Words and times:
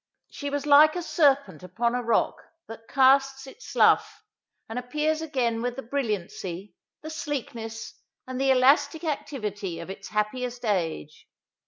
She 0.31 0.49
was 0.49 0.65
like 0.65 0.95
a 0.95 1.03
serpent 1.03 1.61
upon 1.61 1.93
a 1.93 2.01
rock, 2.01 2.37
that 2.67 2.87
casts 2.89 3.45
its 3.45 3.67
slough, 3.67 4.23
and 4.67 4.79
appears 4.79 5.21
again 5.21 5.61
with 5.61 5.75
the 5.75 5.83
brilliancy, 5.83 6.73
the 7.03 7.11
sleekness, 7.11 8.01
and 8.25 8.41
the 8.41 8.49
elastic 8.49 9.03
activity 9.03 9.79
of 9.79 9.91
its 9.91 10.07
happiest 10.07 10.65
age. 10.65 11.27